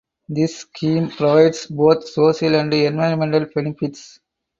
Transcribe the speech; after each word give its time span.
This 0.27 0.57
scheme 0.61 1.11
provides 1.11 1.67
both 1.67 2.07
social 2.09 2.55
and 2.55 2.73
environmental 2.73 3.45
benefits. 3.53 4.19